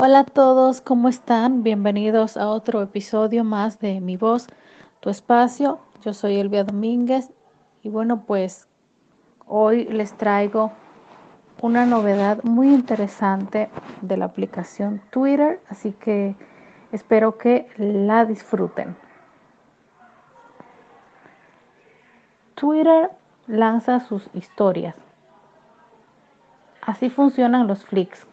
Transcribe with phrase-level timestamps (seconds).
[0.00, 1.64] Hola a todos, ¿cómo están?
[1.64, 4.46] Bienvenidos a otro episodio más de Mi Voz,
[5.00, 5.80] Tu Espacio.
[6.04, 7.32] Yo soy Elvia Domínguez
[7.82, 8.68] y bueno, pues
[9.48, 10.70] hoy les traigo
[11.62, 16.36] una novedad muy interesante de la aplicación Twitter, así que
[16.92, 18.96] espero que la disfruten.
[22.54, 23.10] Twitter
[23.48, 24.94] lanza sus historias.
[26.82, 28.28] Así funcionan los flicks.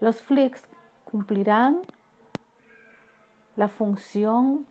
[0.00, 0.62] Los flicks
[1.04, 1.80] cumplirán
[3.56, 4.66] la función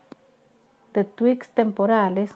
[0.94, 2.34] de tweets temporales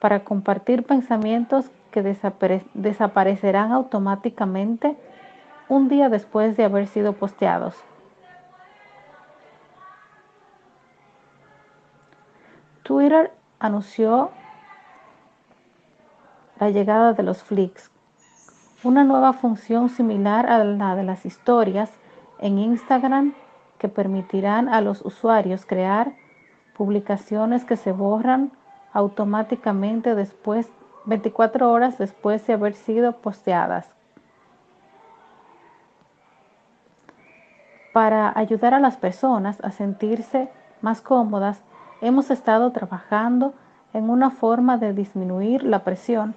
[0.00, 4.96] para compartir pensamientos que desaparecerán automáticamente
[5.68, 7.76] un día después de haber sido posteados.
[12.82, 14.32] Twitter anunció
[16.58, 17.88] la llegada de los flicks,
[18.82, 21.99] una nueva función similar a la de las historias
[22.40, 23.34] en Instagram
[23.78, 26.12] que permitirán a los usuarios crear
[26.76, 28.52] publicaciones que se borran
[28.92, 30.68] automáticamente después
[31.04, 33.88] 24 horas después de haber sido posteadas.
[37.92, 40.48] Para ayudar a las personas a sentirse
[40.80, 41.62] más cómodas,
[42.00, 43.54] hemos estado trabajando
[43.92, 46.34] en una forma de disminuir la presión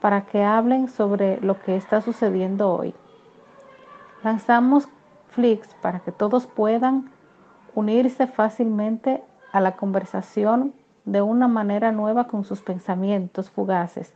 [0.00, 2.94] para que hablen sobre lo que está sucediendo hoy.
[4.22, 4.88] Lanzamos
[5.30, 7.10] Flix para que todos puedan
[7.74, 14.12] unirse fácilmente a la conversación de una manera nueva con sus pensamientos fugaces,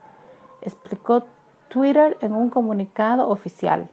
[0.61, 1.27] explicó
[1.69, 3.89] Twitter en un comunicado oficial.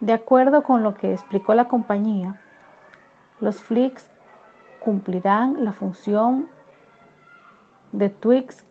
[0.00, 2.40] De acuerdo con lo que explicó la compañía,
[3.40, 4.10] los flicks
[4.80, 6.48] cumplirán la función
[7.92, 8.64] de tweets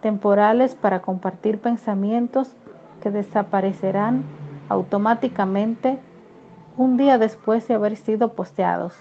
[0.00, 2.54] temporales para compartir pensamientos
[3.00, 4.24] que desaparecerán
[4.68, 5.98] automáticamente
[6.76, 8.94] un día después de haber sido posteados.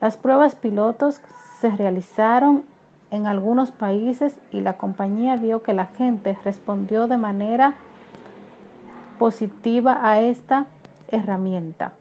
[0.00, 1.20] Las pruebas pilotos
[1.60, 2.64] se realizaron
[3.10, 7.74] en algunos países y la compañía vio que la gente respondió de manera
[9.18, 10.66] positiva a esta
[11.08, 11.92] herramienta.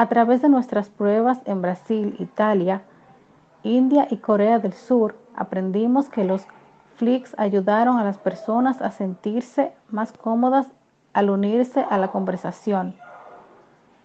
[0.00, 2.82] A través de nuestras pruebas en Brasil, Italia,
[3.64, 6.46] India y Corea del Sur, aprendimos que los
[6.94, 10.68] flicks ayudaron a las personas a sentirse más cómodas
[11.14, 12.94] al unirse a la conversación.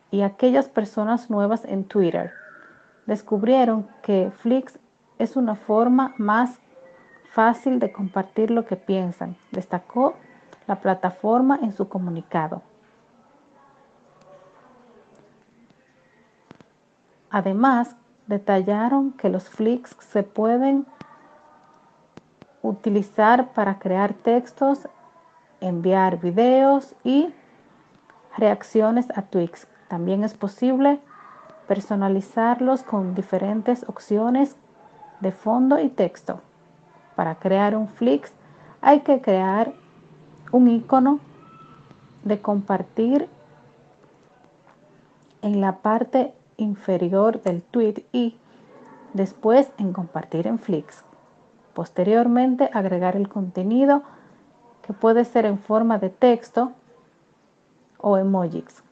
[0.09, 2.31] Y aquellas personas nuevas en Twitter
[3.05, 4.79] descubrieron que flicks
[5.19, 6.57] es una forma más
[7.29, 10.15] fácil de compartir lo que piensan, destacó
[10.65, 12.63] la plataforma en su comunicado.
[17.33, 17.95] Además,
[18.27, 20.85] detallaron que los flicks se pueden
[22.61, 24.87] utilizar para crear textos,
[25.59, 27.33] enviar videos y
[28.37, 29.67] reacciones a tweets.
[29.87, 30.99] También es posible
[31.67, 34.55] personalizarlos con diferentes opciones
[35.19, 36.39] de fondo y texto.
[37.15, 38.31] Para crear un flick
[38.79, 39.73] hay que crear
[40.51, 41.19] un icono
[42.25, 43.27] de compartir
[45.41, 48.35] en la parte inferior del tweet y
[49.13, 51.03] después en compartir en Flix.
[51.73, 54.03] Posteriormente agregar el contenido
[54.85, 56.71] que puede ser en forma de texto
[57.97, 58.83] o emojis.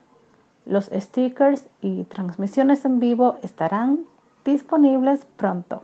[0.65, 4.05] Los stickers y transmisiones en vivo estarán
[4.45, 5.83] disponibles pronto.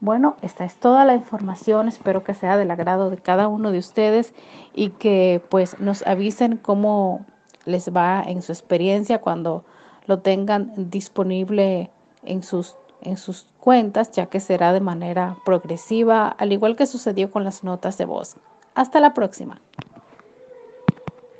[0.00, 1.86] Bueno, esta es toda la información.
[1.86, 4.34] Espero que sea del agrado de cada uno de ustedes
[4.74, 7.24] y que pues nos avisen cómo
[7.64, 9.64] les va en su experiencia cuando
[10.06, 11.90] lo tengan disponible
[12.24, 17.30] en sus, en sus cuentas, ya que será de manera progresiva, al igual que sucedió
[17.30, 18.36] con las notas de voz.
[18.74, 19.60] Hasta la próxima.